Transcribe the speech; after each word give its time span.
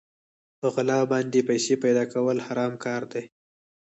په 0.59 0.67
غلا 0.73 0.99
باندې 1.11 1.39
پيسې 1.49 1.73
پيدا 1.83 2.03
کول 2.13 2.37
حرام 2.47 2.73
کار 2.85 3.01
دی. 3.11 3.23